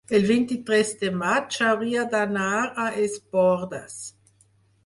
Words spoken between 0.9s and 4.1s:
de maig hauria d'anar a Es Bòrdes.